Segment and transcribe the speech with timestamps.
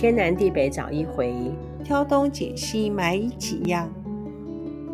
[0.00, 1.52] 天南地北找一回，
[1.84, 3.92] 挑东拣西买几样。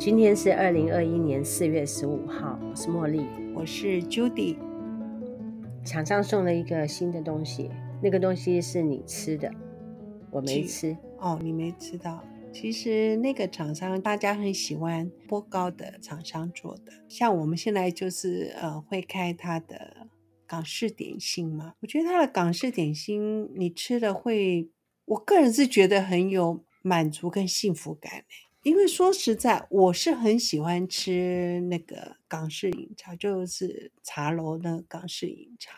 [0.01, 3.25] 今天是二零二一年四月十五号，我是茉莉，
[3.55, 4.57] 我是 Judy。
[5.85, 7.71] 厂商送了一个新的东西，
[8.03, 9.49] 那个东西是你吃的，
[10.33, 10.97] 我没吃。
[11.21, 12.25] 哦，你没吃到。
[12.53, 20.09] 其实那个厂商大家很喜欢波高的厂商做的，像我们现在就是呃会开他的
[20.49, 21.75] 港式点心嘛。
[21.81, 24.69] 我觉得他的港式点心你吃了会，
[25.07, 28.25] 我个人是觉得很有满足跟幸福感。
[28.63, 35.73] 因为说实在，我是很喜欢吃那个港式饮茶，就是茶楼的港式饮茶，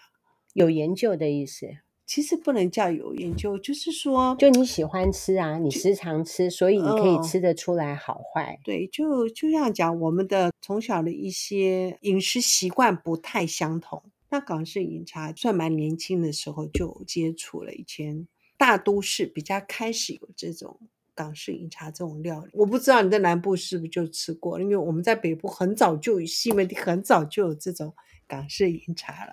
[0.54, 1.66] 有研究的意思。
[2.06, 8.54] 其实不能叫有研究，就是说，就你喜欢吃啊，你时常吃，所以你可以吃得出来好坏。
[8.54, 14.02] 嗯、对，就就这样讲，我们的从小的一些饮食习惯不太相同。
[14.30, 18.26] 那港式饮茶算蛮年轻的时候就接触了，以前
[18.68, 20.78] 大都市比较开始有这种
[21.14, 22.50] 港式饮茶这种料理。
[22.52, 27.94] 我不知道你在南部是不是就吃过，因为我们在北部很早就西门町很早就有这种
[28.26, 29.32] 港式饮茶了。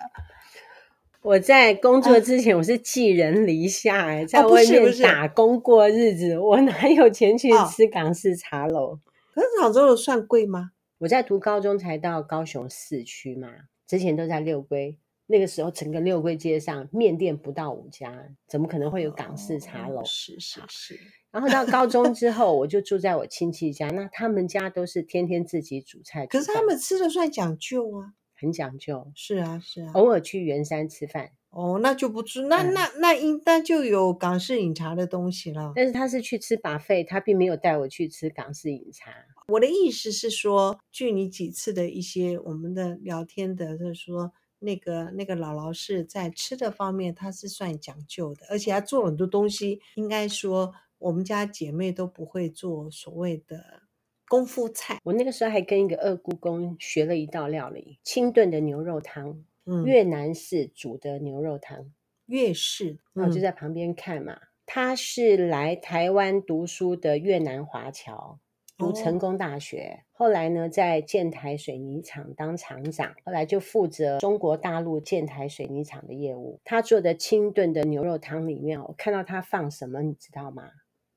[1.20, 8.92] 我在工作之前，我是寄人篱下，哎、啊，在外面打工过日子，哦、我哪有钱去吃港式茶楼？
[8.92, 9.00] 哦、
[9.34, 10.70] 可是广州的算贵吗？
[10.96, 13.50] 我在读高中才到高雄市区嘛，
[13.86, 14.96] 之前都在六龟，
[15.26, 20.00] 那个时候整个六桂街上面店不到五家，怎么可能会有港式茶楼？
[20.00, 21.00] 哦、是是是。
[21.30, 28.14] 然后到高中之后， 我就住在我亲戚家，那他们家都是天天自己煮菜，可是他们吃的算讲究啊。
[28.38, 35.72] 很讲究，是啊，是啊，偶尔去圆山吃饭，哦，那就不吃，那、嗯、那那应那就有港式饮茶的东西了。
[35.74, 39.10] 但是他是去吃 buffet，他并没有带我去吃港式饮茶。
[39.48, 44.30] 我的意思是说，据你几次的一些我们的聊天的，就是说
[44.66, 53.84] 那个那个姥姥是在吃的方面，她是算讲究的，而且她做了很多东西，应该说我们家姐妹都不会做所谓的。
[54.28, 61.92] 功夫菜，我那个时候还跟一个二姑公学了一道料理，清炖的牛肉汤，嗯，越南式煮的牛肉汤，
[62.26, 64.32] 越式，那我就在旁边看嘛。
[64.32, 68.40] 嗯、他是来台湾读书的越南华侨，
[68.76, 76.60] 读成功大学，哦、后来呢在建台水泥厂当厂长，后来就负责中国大陆建台水泥厂的业务。
[76.64, 80.70] 他做的清炖的牛肉汤里面，我看到他放什么，你知道吗？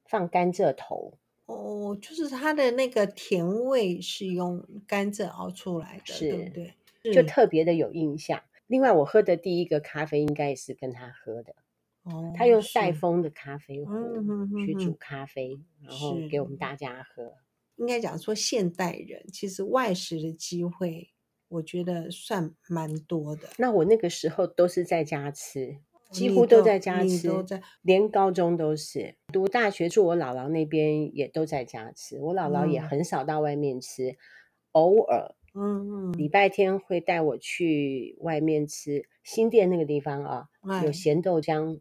[0.05, 1.13] 放甘蔗头。
[1.47, 6.73] 哦，就是它的那个甜味是用甘蔗熬出来的，是对不对？
[7.11, 8.41] 就特别的有印象。
[8.67, 11.55] 另外，我喝的第一个咖啡应该也是跟他喝的。
[12.03, 13.91] 哦，他用带风的咖啡壶
[14.65, 17.33] 去煮咖啡，嗯、然后给我们大家喝。
[17.79, 21.09] 应该讲说，现代人其实外食的机会，
[21.47, 23.49] 我觉得算蛮多的。
[23.57, 25.79] 那我那个时候都是在家吃。
[26.11, 27.29] 几乎都在家吃，
[27.83, 29.15] 连高中都是。
[29.31, 32.19] 读大学住我姥姥那边也都在家吃。
[32.19, 34.17] 我姥姥也很少到外面吃，嗯、
[34.71, 39.05] 偶尔，嗯嗯，礼拜天会带我去外面吃。
[39.23, 41.79] 新店那个地方啊，哎、有咸豆浆，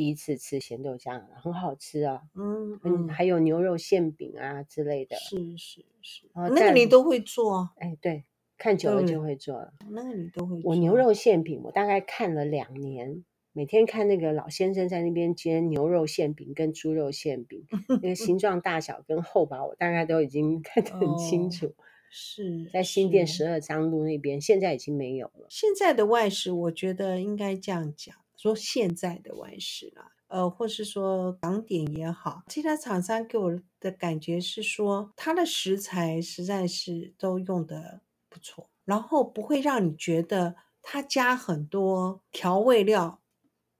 [0.00, 2.22] 第一次吃咸豆浆，很好吃啊。
[2.34, 5.14] 嗯嗯，还有牛肉馅饼啊之类的。
[5.16, 7.68] 是是是，那个你都会做？
[7.76, 8.24] 哎，对，
[8.56, 9.74] 看久了就会做了。
[9.90, 10.70] 那个你都会做。
[10.70, 13.26] 我牛肉馅饼，我大概看了两年。
[13.52, 17.66] 每天看那个老先生在那边煎牛肉馅饼跟猪肉馅饼，
[18.00, 21.66] 那个形 状大小跟厚薄，我大概都已经 看得很清楚。
[21.66, 21.74] 哦、
[22.10, 25.46] 是在新店十二张路那边，现在已经没有了。
[25.50, 43.18] 现在的外食，我觉得应该这样讲，说现在的外食啦，呃，或是说港点也好，其他厂商给我的感觉是说，它的食材实在是都用得不错，然后不会让你觉得它加很多调味料。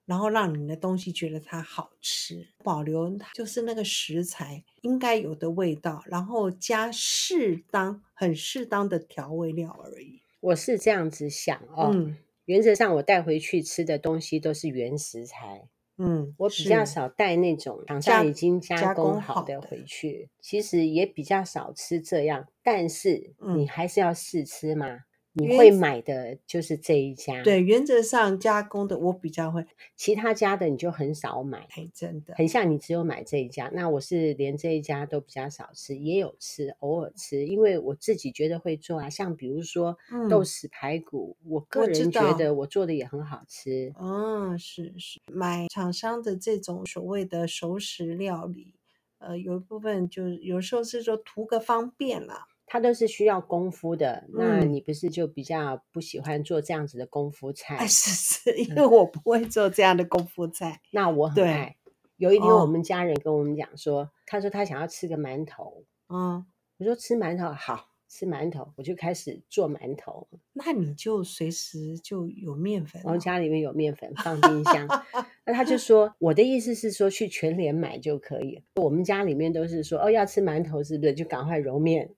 [0.07, 10.21] 然后让你的东西觉得它好吃，保留就是那个食材应该有的味道，然后加适当、很适当的调味料而已。
[10.41, 12.17] 我是这样子想哦，嗯、
[12.51, 15.69] 原则上我带回去吃的东西都是原食材。
[15.99, 22.49] 嗯，我比较少带那种厂商已经加工好的回去，其实也比较少吃这样。
[22.65, 24.99] 但是你还是要试吃嘛。
[25.41, 29.65] 嗯你会买的就是这一家，对，原则上加工的我比较会，
[29.97, 33.71] 其他家的你就很少买，哎，真的，很像你只有买这一家。
[33.73, 39.09] 那我是连这一家都比较少吃，也有吃，偶尔吃，因为我自己觉得会做啊。
[39.09, 39.97] 像比如说
[40.29, 43.93] 豆豉排骨，嗯、我个人觉得我做的也很好吃。
[44.01, 48.75] 嗯，是是，买厂商的这种所谓的熟食料理，
[49.19, 52.47] 呃，有一部分就有时候是说图个方便啦。
[52.73, 57.79] 它都是需要功夫的，那你不是就比较不喜欢做这样子的功夫菜？
[57.83, 60.81] 嗯、是是，因为我不会做这样的功夫菜。
[60.93, 61.77] 那我很爱，
[62.17, 65.83] 有一天我们家人跟我们讲说，哦、他说他想要吃个馒头。
[66.09, 66.47] 嗯，
[66.79, 67.89] 我说吃馒头好。
[68.13, 70.27] 吃馒头，我就开始做馒头。
[70.53, 74.85] 那你就随时就有面粉，然后家里面有面粉放冰箱。
[75.47, 78.65] 那他就说，我的意思是说去全联买就可以。
[78.75, 81.15] 我们家里面都是说，哦，要吃馒头是不是？
[81.15, 82.11] 就赶快揉面，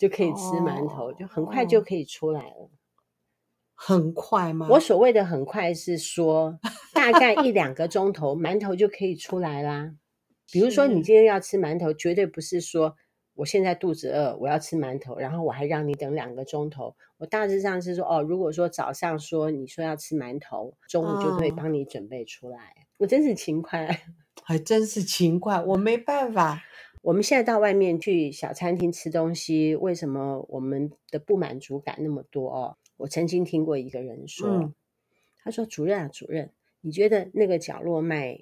[0.00, 2.70] 就可以吃馒头，哦、就很快就可以出来了。
[3.74, 4.66] 很快吗？
[4.70, 6.58] 我所谓的很快是说，
[6.94, 9.92] 大概一两个钟头，馒头就可以出来啦。
[10.50, 12.96] 比如说你今天要吃馒头，绝对不是说。
[13.34, 16.94] 我现在肚子饿，我要吃馒头，然后我还让你等两个钟头。
[17.16, 22.58] 我大致上是说，哦，如果说早上说你说要吃馒头，中午就会帮你准备出来。
[22.58, 24.02] 哦、我真是勤快，
[24.44, 26.62] 还真是勤快，我没办法。
[27.02, 32.76] 我们现在到外面去小餐厅吃东西，为什么我们的不满足感那么多哦？
[32.98, 34.74] 我曾经听过一个人说，嗯、
[35.42, 36.52] 他说：“主任啊，主任，
[36.82, 38.38] 你觉得那个角落卖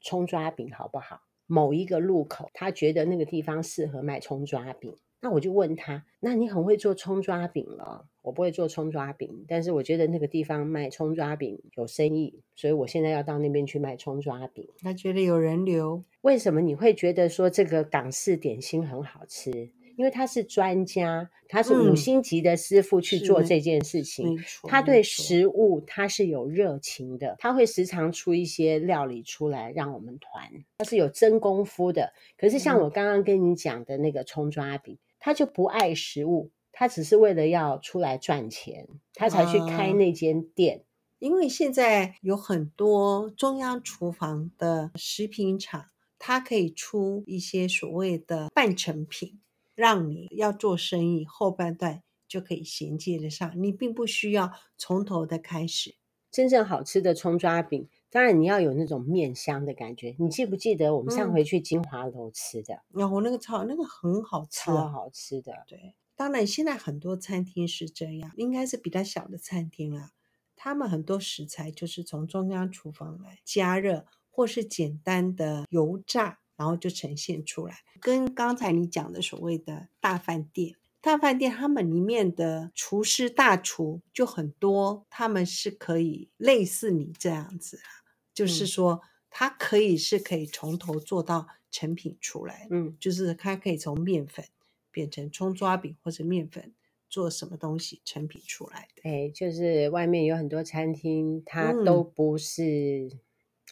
[0.00, 14.68] 葱抓饼好不好？”某一个路口，他觉得那个地方适合卖葱抓饼，那我就问他：“那你很会做葱抓饼了？”我不会做葱抓饼，但是我觉得那个地方卖葱抓饼有生意，所以我现在要到那边去卖葱抓饼。
[14.82, 16.04] 他觉得有人流。
[16.20, 19.70] 为什么你会觉得说这个港式点心很好吃？
[19.96, 24.36] 因为他是专家，他是五星级的师傅去做这件事情。
[24.36, 30.64] 嗯、他对食物他是有热情的，他会时常出一些料理出来让我们团。
[30.76, 32.12] 他是有真功夫的。
[32.36, 40.84] 可是像我刚刚跟你讲的那个葱抓饼，嗯、他就不爱食物，他只是为了要出来赚钱，他才去开那间店。
[40.84, 40.84] 啊、
[41.18, 45.86] 因为现在有很多中央厨房的食品厂，
[46.18, 49.40] 它可以出一些所谓的半成品。
[49.74, 55.94] 让你要做生意，后半段就可以衔接得上，你并不需要从头的开始。
[56.32, 60.14] 真正好吃的葱抓饼，当然你要有那种面香的感觉。
[60.18, 62.82] 你记不记得我们上回去金华楼吃的？
[62.90, 65.52] 然后、嗯哦、那个超那个很好吃，超好吃的。
[65.66, 70.10] 对，当然现在很多餐厅是这样，应该是比较小的餐厅了。
[70.56, 76.40] 他们很多食材就是从中央厨房来加热，或是简单的油炸。
[76.58, 87.97] 然后就呈现出来，跟刚才你讲的所谓的大饭店，大饭店他们里面的厨师大厨就很多，他们是可以类似你这样子啊，
[88.38, 89.00] 就是说
[89.30, 94.44] 它可以是可以从头做到成品出来，嗯，就是它可以从面粉
[94.90, 96.72] 变成葱抓饼，或者面粉
[97.08, 99.10] 做什么东西成品出来的。
[99.10, 103.18] 哎，就是外面有很多餐厅，它都不是。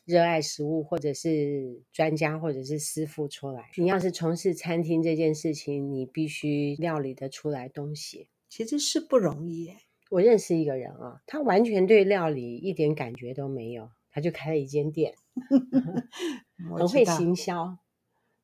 [0.04, 3.72] 热爱食物，或者是专家，或者是师傅出来。
[3.76, 9.72] 你要是从事餐厅这件事情，你必须料理得出来东西，其实是不容易。
[10.10, 15.14] 我认识一个人啊，他完全对料理一点感觉都没有，他就开了一间店，
[16.74, 17.76] 很会行销，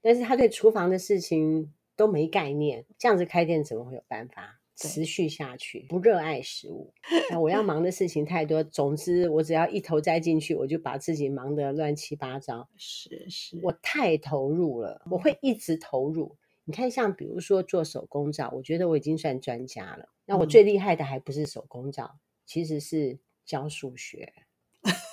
[0.03, 4.59] 但是他对厨房的事情都没概念，这样子开店怎么会有办法？
[4.75, 6.93] 持续下去，不热爱食物，
[7.31, 8.63] 那我要忙的事情太多。
[8.63, 12.69] 总之，我只要一头栽进去，我就把自己忙得乱七八糟。
[12.77, 16.37] 是是，我太投入了，我会一直投入。
[16.65, 20.11] 你看，像比如说做手工皂，我觉得我已经算专家了。
[20.27, 24.35] 那我最厉害的还不是手工皂，其实是教数学。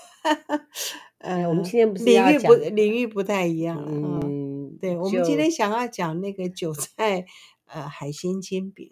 [1.20, 3.90] 呃，我们今天不是领域不领域不太一样了。
[3.90, 7.26] 嗯，对，我们今天想要讲那个韭菜
[7.66, 8.92] 呃海鲜煎饼。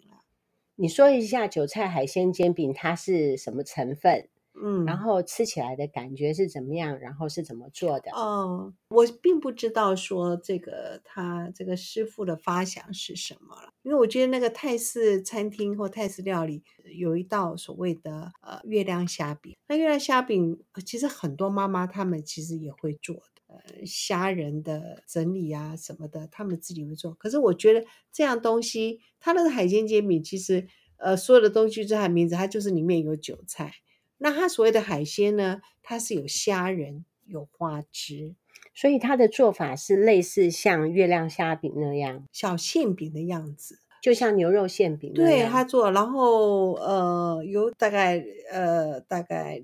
[0.80, 4.28] 你说一下韭菜海鲜煎饼，它是什么成分？
[4.62, 6.98] 嗯，然后吃起来的感觉是怎么样？
[6.98, 8.10] 然后是怎么做的？
[8.12, 16.62] 哦，我并不知道说这个他这个师傅的发想是什么了，因为我觉得那个泰式餐厅或泰式料理
[16.96, 23.22] 有一道所谓的呃月亮虾饼，那月亮虾饼其实很多妈妈她们其实也会做的。
[23.48, 27.14] 呃，虾仁的整理啊什么的，他们自己会做。
[27.14, 30.66] 可是我觉得这样东西，它那个海鲜煎饼，其实
[30.98, 33.72] 呃，所有的东西就它名字，它就是里面有韭菜。
[34.18, 38.34] 那它所谓的海鲜呢，它是有虾仁、有花枝，
[38.74, 45.12] 所以它的做法是类似像月亮虾饼那样小馅饼的样子，就像牛肉馅饼。
[45.12, 49.62] 对，它做，然后呃，有大概呃大概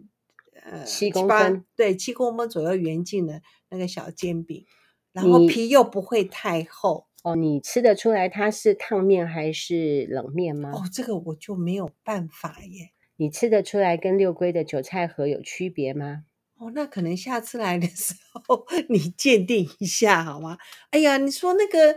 [0.64, 3.42] 呃七公分，对，七公分左右圆径的。
[3.70, 4.64] 那个小煎饼，
[5.10, 7.34] 然后皮又不会太厚哦。
[7.34, 10.70] 你吃得出来它是烫面还是冷面吗？
[10.72, 12.92] 哦，这个我就没有办法耶。
[13.24, 16.24] 你吃得出来跟六龟的韭菜盒有区别吗？
[16.58, 20.58] 哦，那可能下次来的时候 你鉴定一下好吗？
[20.90, 21.96] 哎呀，你说那个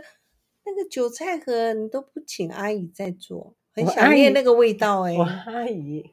[0.64, 5.12] 那个韭菜盒，你都不请阿姨在做，很想念那个味道哎。
[5.12, 6.12] 我阿姨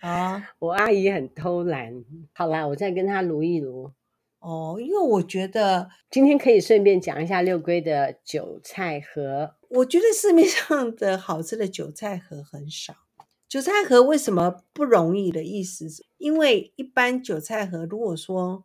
[0.00, 2.04] 啊，我阿姨很偷懒。
[2.34, 3.90] 好啦，我再跟她卤一卤。
[4.40, 9.54] 哦，因为我觉得今天可以顺便讲一下六龟的韭菜盒。
[9.70, 12.92] 我觉得市面上的好吃的韭菜盒很少。
[13.52, 16.06] 韭菜盒为什么不容易的意思是？
[16.16, 18.64] 因为一般韭菜盒，如果说，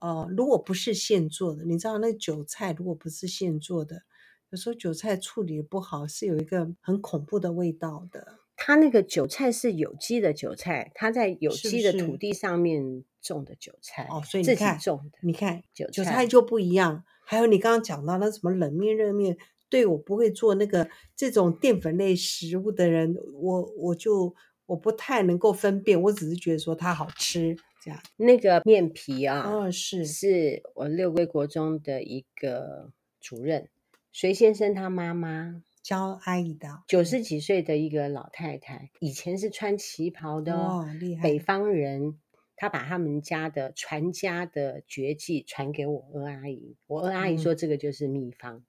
[0.00, 4.02] 呃，如果不是现做的，你知道那韭菜如果不是现做的，
[4.50, 8.38] 有时候韭菜处理不好，是有一个很恐怖的味道的。
[8.54, 17.02] 它那个韭菜是有机的韭菜，它在有机的土地上面种的韭菜哦，所以你看，自己种的，你看韭菜，韭菜就不一样。
[17.26, 19.36] 还有你刚刚讲到那什么冷面、热面。
[19.70, 24.34] 对，我不会做那个这种淀粉类食物的人，我我就
[24.66, 27.98] 我不太能够分辨，我只是觉得说它好吃这样。
[28.16, 30.04] 那个面皮啊，哦，是。
[30.04, 33.68] 是我六龟国中的一个主任
[34.12, 35.62] 隋先生他妈妈。
[35.82, 41.38] 教阿姨的，九十几岁的一个老太太，以前是穿旗袍的哦，厉害，北。
[41.38, 42.18] 方人，
[42.54, 48.62] 她把他们家的传家的绝技传给我二阿姨，我二阿姨说这个就是秘方。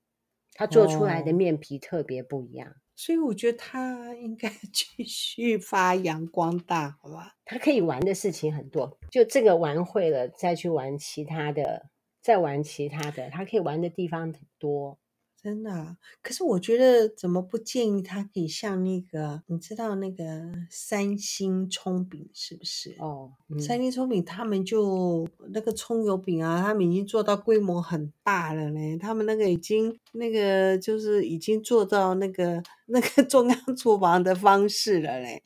[0.62, 7.34] 嗯他做出来的面皮特别不一样，哦，所以我觉得他应该 继续发扬光大，好吧？
[7.46, 11.90] 他可以玩的事情很多，就这个玩会了，再去玩其他的，
[12.22, 15.00] 再玩其他的，他可以玩的地方很多。
[15.44, 20.24] 真的啊，可是我觉得怎么不建议他可以像那个，你知道那个
[20.70, 22.96] 三星葱饼是不是？
[23.00, 28.96] 哦，嗯、三星葱饼他们就那个葱油饼啊，他们已经做到规模很大了嘞。
[28.98, 35.42] 他们那个已经那个就是已经做到那个那个中央厨房的方式了嘞。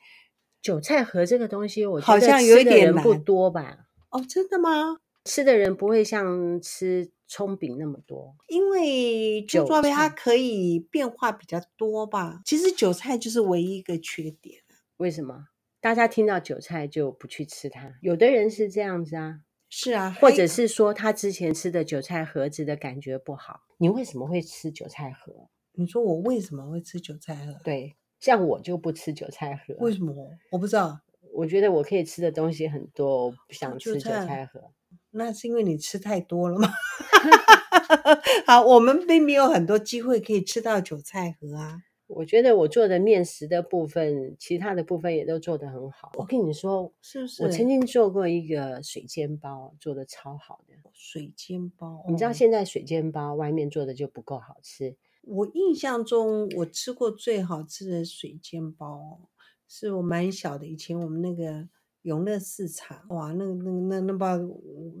[0.60, 3.86] 韭菜盒这个东西，我觉得好像有一点不多吧？
[4.10, 4.98] 哦，真的吗？
[5.24, 7.10] 吃的人不会像吃。
[7.26, 12.40] 葱饼那么多，因为猪爪饼它可以变化比较多吧。
[12.44, 14.62] 其实韭菜就是唯一一个缺点。
[14.98, 15.48] 为什么？
[15.80, 17.94] 大家听到韭菜就不去吃它？
[18.00, 23.60] 有的人是这样子啊，是啊，或者是说他之前吃的韭菜盒子的感觉不好。
[23.78, 25.48] 你为什么会吃韭菜盒？
[25.72, 27.60] 你说我为什么会吃韭菜盒？
[27.62, 29.74] 对，像我就不吃韭菜盒。
[29.78, 30.14] 为什么？
[30.50, 31.00] 我不知道。
[31.34, 34.72] 我觉得我可以吃的东西很多，我不想吃韭菜盒。
[35.16, 36.68] 那是因为你吃太多了吗？
[38.46, 41.82] 好，我们并没有很多机会可以吃到韭菜盒啊。
[42.08, 46.12] 我觉得我做的面食的部分，其他的部分也都做得很好。
[46.14, 47.42] 我跟你说，是不是？
[47.42, 50.74] 我曾经做过一个水煎包，做的超好的。
[50.92, 54.96] 水煎包，你知道现在水煎包外面做的就不够好吃。
[55.22, 59.18] 我印象中，我吃过最好吃的水煎包，
[59.66, 61.68] 是我蛮小的，以前我们那个。
[62.06, 64.38] 永乐市场，哇，那那那那把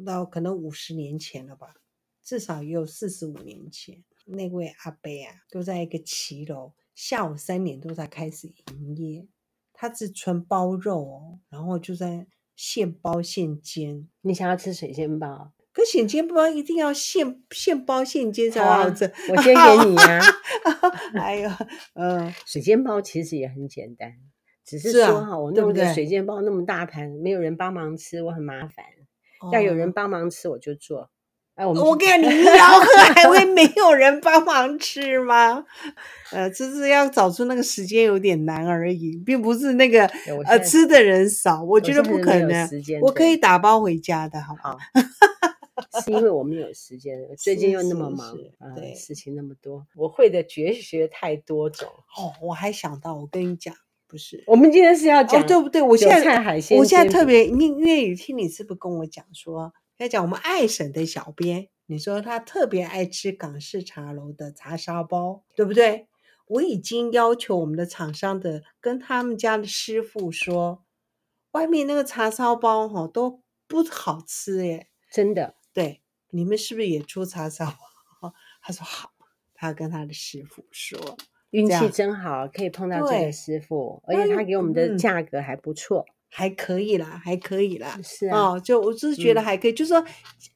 [0.04, 1.76] 到可能五十年前了吧，
[2.20, 4.02] 至少也有四十五年前。
[4.24, 9.28] 那位阿伯啊，都在一个骑楼，下午三点多才开始营业。
[9.72, 14.08] 他是纯包肉哦，然后就在现包现煎。
[14.22, 15.52] 你想要吃水煎包？
[15.72, 19.04] 可水煎包一定要现现包现煎才好吃。
[19.28, 20.20] 我先给你啊。
[21.14, 21.50] 哎呦，
[21.94, 24.12] 嗯，水煎包其实也很简单。
[24.66, 28.84] 只是说哈，啊、我弄个水煎包那么大盘，没有人帮忙吃，我很麻烦。
[29.40, 31.08] 哦、要有人帮忙吃，我就做。
[31.54, 35.64] 哎，我们我跟你，你吆喝还会 没有人帮忙吃吗？
[36.32, 40.04] 呃，只是要找出那个时间有点难而已，并不是那个
[40.46, 42.68] 呃吃的人少，我觉得不可能。
[43.00, 44.76] 我，我可以打包回家的，好不好？
[46.02, 48.36] 是因为我们有时间，最近又那么忙，
[48.74, 51.88] 对、呃，事情那么多，我会的绝学太多种。
[52.18, 53.74] 哦，我还想到，我跟你讲。
[54.08, 55.82] 不是，我们今天是要讲、哦、对不对？
[55.82, 66.06] 我现在海鲜我现在特别，因因为雨听你是不是跟我讲说要讲我们爱省的小编，你说他特别爱吃港式茶楼的茶烧包，对不对？
[66.46, 70.84] 我已经要求我们的厂商的跟他们家的师傅说，
[71.50, 75.56] 外面那个茶烧包哈都不好吃耶，真的。
[75.72, 77.66] 对，你们是不是也出茶烧
[78.20, 78.32] 包？
[78.62, 79.10] 他说好，
[79.54, 81.16] 他跟他的师傅说。
[81.56, 87.98] 运气真好，可以碰到这个师傅，而且他给我们的价格还不错，嗯、还可以啦，还可以啦。
[88.04, 90.04] 是啊，哦，就我就是觉得还可以，嗯、就是说，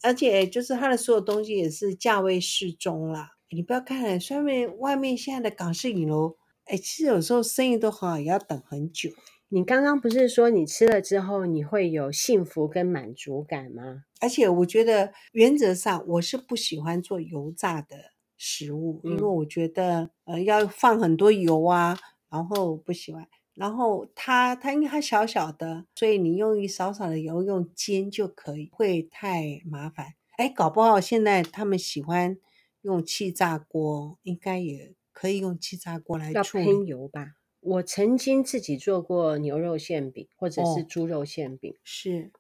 [0.03, 3.31] 而且就是他的所有东西也是价位适中啦。
[3.51, 9.11] 你不要看上面外面现在的港式影楼，哎，其实有时候生意都好，也要等很久。
[9.49, 14.05] 你刚刚不是说你吃了之后你会有幸福跟满足感吗？
[14.21, 17.97] 而且我觉得原则上我是不喜欢做油炸的。
[18.43, 21.99] 食物，因为我觉得、嗯、呃要放很多油啊，
[22.31, 23.29] 然后不喜欢。
[23.53, 30.15] 然后它它因为它小小的，所以你用一少少的油用煎就可以，会太麻烦。
[30.39, 32.39] 哎，搞不好现在他们喜欢
[32.81, 36.65] 用气炸锅，应该也可以用气炸锅来处理。
[36.65, 37.35] 要喷油吧？
[37.61, 42.33] 我曾经自己做过牛肉馅饼或者是猪肉馅饼，哦、是。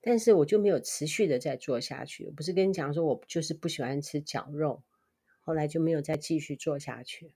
[0.00, 2.24] 但是我就没有持续的再做下去。
[2.26, 4.84] 我不是跟你讲说，我就是不喜欢吃绞肉，
[5.48, 7.32] 后来就没有再继续做下去。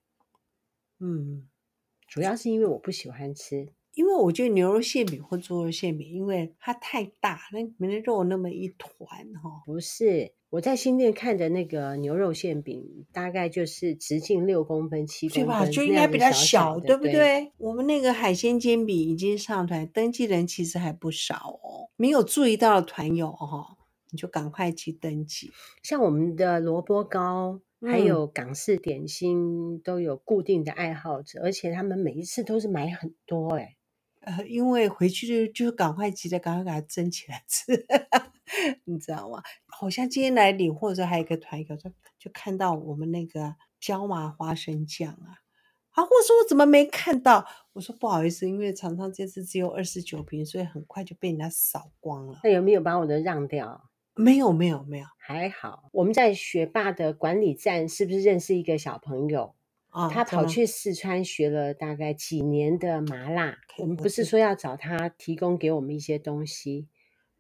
[1.00, 1.48] 嗯，
[2.06, 9.62] 主要是因为我不喜欢吃，因为我觉得牛肉馅饼或猪肉馅饼，因为它太大，那里面的肉那么一团哈。
[9.64, 10.34] 不是。
[10.50, 15.64] 我在新店看的那个牛肉馅饼，大概就是直径六公分、七公分，对吧？
[15.64, 17.12] 就应该比较小，小对不对？
[17.12, 21.88] 对，我们那个海鲜煎饼已经上团，登记人其实还不少哦。
[21.96, 23.78] 没有注意到的团友哈，
[24.10, 25.50] 你就赶快去登记。
[25.82, 33.76] 像我们的萝卜糕，还有港式点心，都有固定的爱好者，嗯、而且他们每一次都是买很多哎。
[34.20, 37.84] 呃，因为回去就就赶快急着赶快给它蒸起来吃，
[38.86, 39.42] 你知道吗？
[39.66, 45.42] 好像今天来领，货的时候还有一个团友说就看到我们那个椒麻花生酱啊，
[45.90, 47.44] 啊，我说我怎么没看到？
[47.72, 52.38] 我说不好意思，因为常常这次只有二十九瓶，所以很快就被人家扫光了。
[52.44, 53.90] 那有没有把我的让掉？
[54.14, 55.88] 没有，没有，没有，还好。
[55.92, 59.54] 我们在学霸的管理站是不是认识一个小朋友？
[59.90, 66.88] 哦、他跑去四川学了大概几年的麻辣，我们不是说要找他提供给我们一些东西，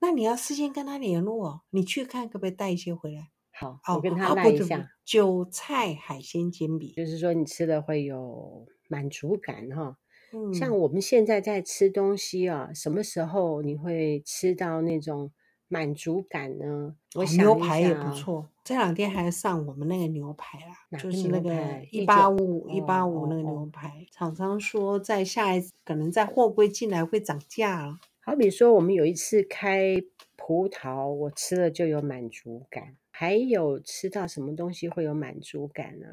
[0.00, 3.30] 那你要事先跟他联络，你去看可不可以带一些回来？
[3.52, 4.78] 好，我跟他来一下。
[4.78, 9.98] 哦、韭菜海鲜煎饼，就是说你吃了会有满足感哈。
[10.34, 15.32] 嗯，像我们现在在吃东西啊，什么时候你会吃到那种？
[15.72, 16.94] 满足感呢？
[17.14, 18.46] 我想牛排也不错。
[18.62, 21.50] 这两天还上我们那个牛排啦，就是那个
[21.90, 24.06] 一八五五一八五那个牛排。
[24.10, 27.98] 厂商说在下一次可能在货柜进来会涨价了。
[28.20, 29.96] 好比说我们有一次开
[30.36, 32.96] 葡萄，我吃了就有满足感。
[33.10, 36.06] 还有吃到什么东西会有满足感呢？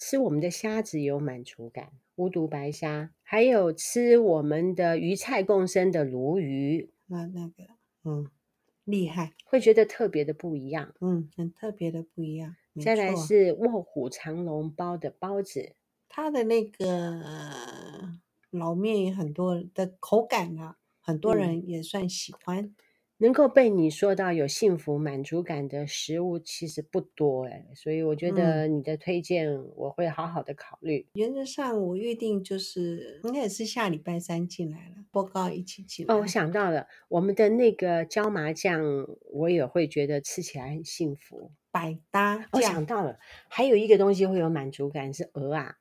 [0.00, 3.10] 吃我们的虾子有满足感，无毒白虾。
[3.22, 7.64] 还有吃我们的鱼菜共生的鲈鱼，那那个
[8.04, 8.26] 嗯。
[8.90, 12.56] 厉害，会觉得特别的不一样，嗯，很特别的不一样。
[12.78, 15.74] 再来是卧虎藏龙包的包子，
[16.08, 17.22] 它的那个
[18.50, 22.64] 老面也很多的口感啊，很多人也算喜欢。
[22.64, 22.74] 嗯
[23.22, 31.00] 能够被你说到有幸福满足感的食物其实不多哎，所以我觉得你的推荐我会好好的考虑。
[31.00, 36.14] 嗯、原则上我预定就是应该也是下礼拜三进来了，报告一起进来。
[36.14, 38.82] 哦，我想到了，我们的那个椒麻酱，
[39.32, 42.48] 我也会觉得吃起来很幸福，百搭。
[42.52, 43.18] 我、哦、想到了，
[43.50, 45.76] 还有一个东西会有满足感是鹅啊。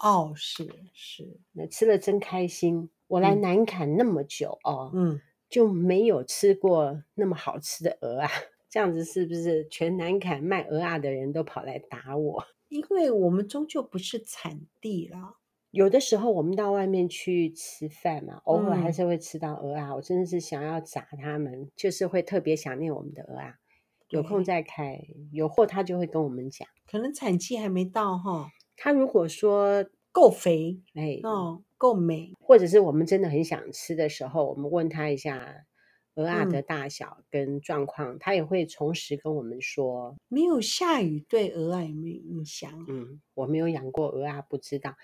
[0.00, 2.90] 哦，是是，那吃了真开心。
[3.08, 5.20] 我来南坎那么久哦，嗯。
[5.50, 8.30] 就没有吃过那么好吃的鹅啊，
[8.70, 12.44] 这样子是不是全南坎卖鹅啊的人都跑来打我？
[12.68, 15.34] 因为我们终究不是产地啦。
[15.72, 19.88] 有的时候我们到外面去吃饭嘛，偶尔还是会吃到鹅啊。
[19.88, 23.54] 嗯、我真的是想要砸他们，就是会特别想念我们的鹅啊。
[24.08, 25.00] 有空再开，
[25.32, 26.66] 有货他就会跟我们讲。
[26.90, 28.50] 可能产期还没到哈。
[28.76, 31.62] 他如果说够肥，哎，哦。
[31.80, 35.64] 够美，或者是我们真的很想吃的时候，我们问他一下
[36.16, 40.14] 鹅啊的大小跟状况，嗯、他也会从实跟我们说。
[40.28, 42.84] 没有下雨对鹅啊有没有影响？
[42.86, 44.94] 嗯，我没有养过鹅啊，不知道。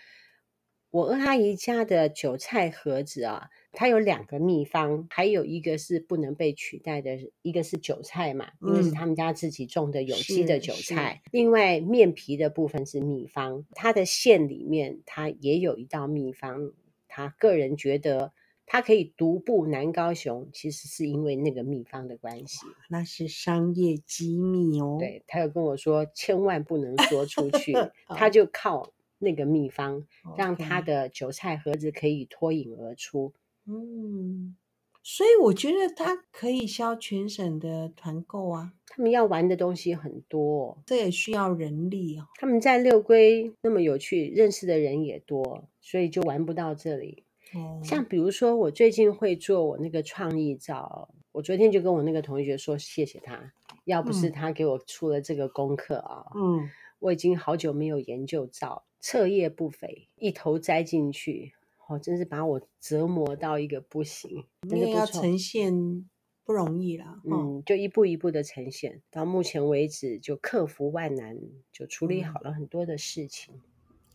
[0.90, 11.20] 我二阿姨家的韭菜盒子啊，它有两个秘方，还有一个是不能被取代的，一个是韭菜嘛，因为是他们家自己种的有机的韭菜。
[11.32, 16.72] 另外面皮的部分是秘方，它的馅里面它也有一道秘方。
[17.08, 18.32] 他个人觉得
[18.66, 22.66] 他可以独步南高雄，其实是因为那个秘方的关系。
[22.90, 24.96] 那是商业机密哦。
[24.98, 27.74] 对，他有跟我说，千万不能说出去，
[28.08, 28.92] 他就靠。
[29.18, 33.32] 那个秘方让他的韭菜盒子可以脱颖而出。
[33.66, 34.56] 嗯，
[35.02, 38.72] 所以我觉得他可以销全省的团购啊。
[38.86, 42.28] 他们要玩的东西很多，这也需要人力哦。
[42.36, 47.24] 他们在六龟那么有趣，认识的人也多，所以就玩不到这里。
[47.54, 53.52] 哦，像比如说，我最近会做我那个创意照，我昨天就跟我那个同学说谢谢他，
[53.84, 58.84] 要不是他给我出了这个功课啊，嗯，我已经好久没有研究照。
[59.08, 61.52] 彻夜不肥，一头栽进去，
[61.86, 64.44] 哦，真是把我折磨到一个不行。
[64.68, 66.10] 因为要呈现
[66.42, 71.38] 不容易啦，嗯，就一步一步的呈现，到目前为止就克服万难，
[71.70, 73.54] 就处理好了很多的事情。
[73.54, 73.60] 嗯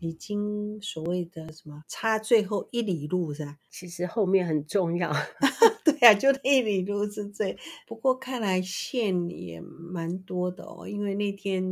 [0.02, 3.58] 已经所谓的什么差最后一里路是吧？
[3.70, 5.12] 其实后面很重要，
[5.86, 7.56] 对呀、啊，就那一里路是最。
[7.88, 11.64] 不过看来线也蛮多的哦，因为那天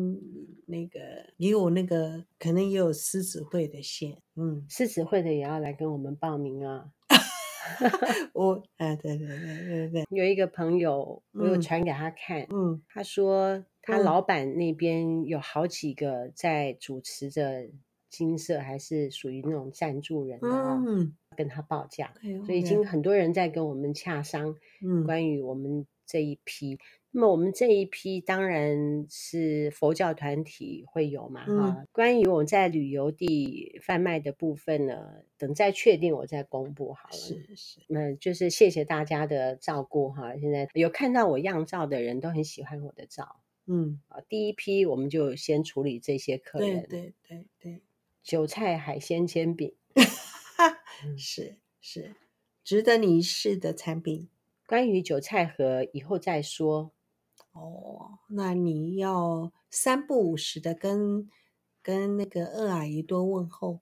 [0.67, 0.99] 那个
[1.37, 6.91] 也有那个可能也有狮子会的线，嗯，狮子会的也要来跟我们报名啊。
[8.33, 17.67] 我，哎，对对对对对，有一个朋友，我有传给他看，嗯，他说他老板那边有好几个在主持着
[18.09, 22.13] 金色，还是属于那种赞助人的啊，嗯，跟他报价，
[22.45, 26.77] 所以已经很多人在跟我们洽商，嗯，关于我们这一批。
[27.11, 31.87] 那么我们这一批当然是佛教团体会有嘛，哈、嗯。
[31.91, 37.15] 关于我在旅游地贩卖的部分呢，等再确定我再公布好了。
[37.17, 37.79] 是是。
[37.87, 40.37] 那就是谢谢大家的照顾哈。
[40.37, 43.41] 现在有看到我样照的人都很喜欢我的照。
[43.65, 43.99] 嗯。
[44.09, 46.85] 啊，第一批我们就先处理这些客人。
[46.87, 47.81] 对对对对。
[48.29, 49.73] 韭菜海鲜煎饼，
[51.17, 52.15] 是是，
[52.63, 54.29] 值得你一试的产品。
[54.67, 56.91] 关于韭菜盒以后再说。
[57.53, 61.27] 哦，那你要三不五时的跟
[61.81, 63.79] 跟那个二阿姨多问候。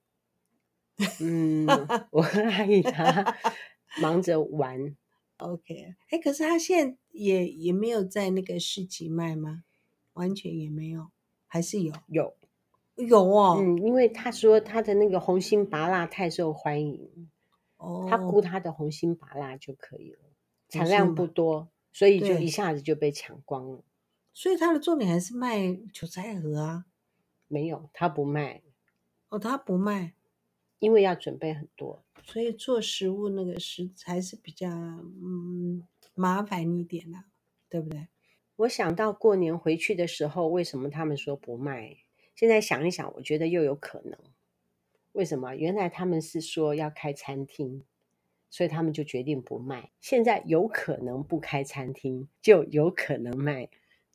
[1.20, 1.66] 嗯，
[2.12, 3.36] 我和阿姨她
[4.00, 4.96] 忙着玩。
[5.36, 9.64] OK，哎，可是她现在也也没有在那个市集卖吗？
[10.14, 11.10] 完全也没有，
[11.46, 11.92] 还是有？
[12.06, 12.34] 有
[12.98, 13.56] 有哦。
[13.58, 17.30] 嗯，因为他说他的那个红心芭辣太受欢迎，
[17.78, 20.20] 哦，他估他的红心芭辣就可以了，
[20.68, 21.70] 产量不多。
[21.90, 23.82] 所以就一下子就被抢光了，
[24.32, 26.84] 所以他的重点还是卖韭菜盒啊？
[27.48, 28.62] 没有，他不卖。
[29.30, 30.14] 哦，他不卖，
[30.78, 35.82] 因为要准备很多，所以做食物那个食材是比较嗯
[36.14, 37.18] 麻烦一点的，
[37.68, 38.06] 对不对？
[38.56, 41.96] 我想到过年回去的时候，为什么他们说不卖？
[42.38, 44.16] 现在想一想，我觉得又有可能。
[45.10, 45.56] 为什么？
[45.56, 47.84] 原来他们是说要开餐厅。
[48.50, 49.90] 所以他们就决定不卖。
[50.00, 53.68] 现在有可能不开餐厅，就有可能卖。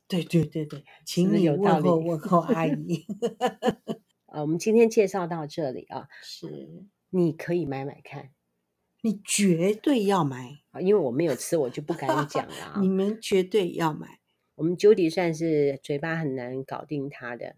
[0.08, 3.06] 对对对对， 请你问候问候阿姨。
[4.26, 8.32] 啊，我们今天介绍到这里啊， 是你可以买买看，
[9.04, 12.80] 你绝对要买啊，因为我没有吃，我就不敢讲了啊。
[12.82, 14.20] 你们绝对要买。
[14.56, 17.58] 我们 Judy 算是嘴巴很难搞定他的。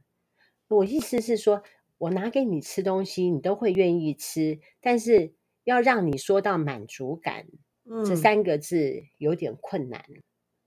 [0.67, 1.63] 我意思是说，
[1.97, 5.33] 我拿给你吃东西，你都会愿意吃，但是。
[5.65, 7.47] 要让你说到满足感，
[7.85, 10.05] 嗯、这三个字有点困难。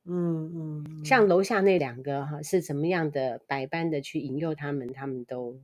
[0.04, 5.60] 嗯嗯，嗯像楼下那两个哈，是怎么样的百般的去引诱他们，他们都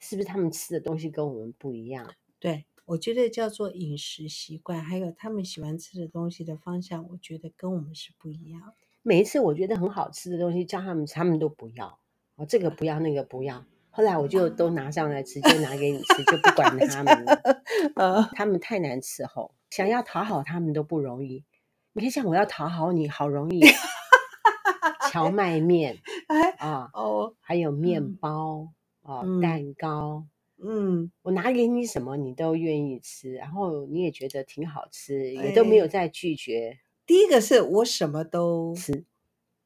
[0.00, 2.10] 是不是他们吃的东西跟我们不一样？
[2.40, 8.72] 对，我觉得叫做饮食习惯，还有他们喜欢吃的东西的方向，我觉得跟我们是不一样。
[9.02, 12.00] 每一次我觉得很好吃的东西，叫他们，他们都不要。
[12.36, 13.64] 哦，这个不要，那个不要。
[13.90, 18.30] 后来我就都拿上来，直接拿给你吃，就不管 他们了。
[18.34, 21.44] 他们太难伺候，想要讨好他们都不容易。
[21.92, 23.60] 你看，像我要讨好你，好容易。
[25.12, 25.98] 荞麦面
[26.58, 28.70] 啊，哦，还有面包
[29.04, 30.26] 啊，蛋糕，
[30.60, 36.78] 嗯，我拿给你什么，你都愿意吃，然后你也觉得挺好吃，也都没有再拒绝。
[37.06, 39.04] 第一个是我什么都吃。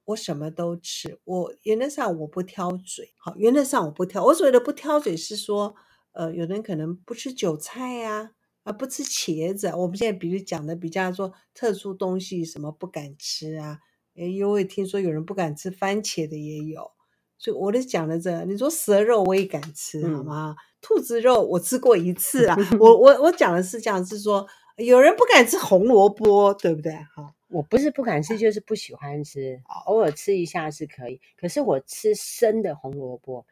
[0.08, 4.24] 我什么都吃，我原则上我不挑嘴，好，原则上我不挑。
[4.24, 5.74] 我所谓的不挑嘴是说，
[6.12, 8.30] 呃，有人可能不吃韭菜呀，
[8.62, 9.68] 啊，不吃茄子。
[9.76, 13.80] 我们现在比如讲的比较说特殊东西，什么不敢吃啊？
[14.14, 16.90] 诶，因为听说有人不敢吃番茄的也有，
[17.36, 20.56] 所以我就讲的这，你说蛇肉我也敢吃，好吗？
[20.56, 22.56] 嗯、兔子肉我吃过一次啊。
[22.80, 24.46] 我我我讲的是这样，是说
[24.78, 26.94] 有人不敢吃红萝卜，对不对？
[27.14, 27.34] 好。
[27.50, 31.20] 我不是不敢吃，就是不喜欢吃，偶尔吃一下是可以。
[31.36, 33.46] 可是我吃生的红萝卜，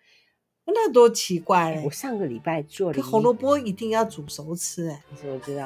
[0.66, 1.82] 那多奇怪了。
[1.82, 5.64] 我上个礼拜做了红萝卜一定要煮熟吃，哎，我知道。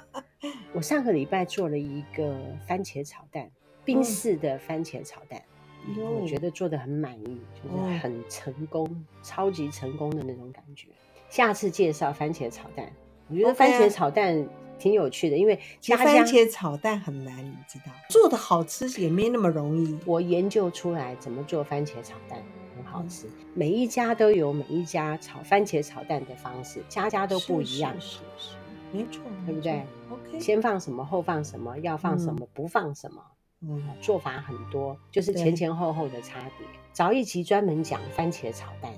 [0.72, 3.50] 我上个礼拜做了一个番茄炒蛋，
[3.84, 5.42] 冰式的番茄炒蛋，
[6.20, 10.88] 我觉得做的很满意，就是很成功，超级成功的那种感觉。
[11.28, 12.90] 下次介绍番茄炒蛋，
[13.28, 14.48] 我觉得番茄炒蛋。
[14.78, 19.98] 挺有趣的，因为其实番茄炒蛋很难，你知道，做的好吃也没那么容易。
[20.06, 22.42] 我研究出来怎么做番茄炒蛋
[22.76, 27.94] 很好吃，嗯、每一家都有每一家炒番茄炒蛋的方式，家家都不一样，
[28.92, 33.22] 没错，对不对？OK，先放什么，后放什么，要放什么，嗯、不放什么，
[33.62, 36.66] 嗯，做法很多，就是前前后后的差别。
[36.66, 38.92] 对找一集专门讲番茄炒蛋，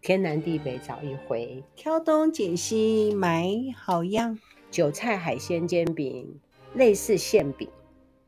[0.00, 4.38] 天南地北找一回，挑东拣西买好样。
[4.76, 6.38] 韭菜海鲜煎饼，
[6.74, 7.66] 类似馅饼，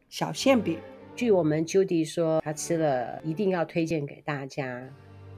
[0.08, 0.78] 小馅饼。
[1.14, 4.82] 据我们 Judy 说，他吃了一定要推荐给大家。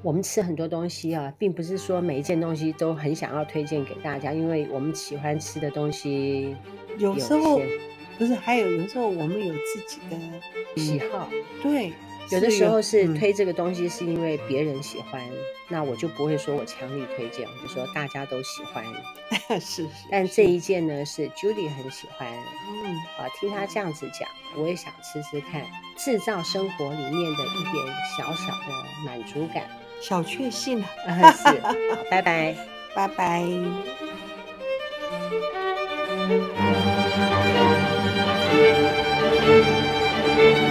[0.03, 6.57] 我们吃很多东西啊，并不是说每一件东西都很想要推荐给大家，因为我们喜欢吃的东西
[6.97, 7.61] 有，有时候
[8.17, 10.17] 不是，还有有时候我们有自己的
[10.81, 11.29] 喜好。
[11.61, 11.93] 对，
[12.31, 15.21] 有的时候是推这个东西是因为别人喜欢
[15.69, 18.85] 那我就不会说我强力推荐我就说大家都喜欢
[19.59, 19.89] 是 是。
[20.11, 20.51] 但这。
[20.51, 25.65] 一件呢是 judy 很喜欢嗯啊听他这样子讲我也想吃吃看
[25.97, 28.67] 制造生活里面的一点小小的
[29.07, 29.65] 满足感。
[30.01, 31.45] 小确幸啊是
[32.11, 32.57] 拜拜。
[32.95, 33.47] 拜拜。